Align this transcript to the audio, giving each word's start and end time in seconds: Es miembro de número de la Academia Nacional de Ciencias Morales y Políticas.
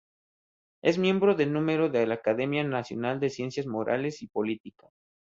Es 0.81 0.97
miembro 0.97 1.35
de 1.35 1.45
número 1.45 1.87
de 1.87 2.07
la 2.07 2.15
Academia 2.15 2.63
Nacional 2.63 3.19
de 3.19 3.29
Ciencias 3.29 3.67
Morales 3.67 4.23
y 4.23 4.27
Políticas. 4.27 4.89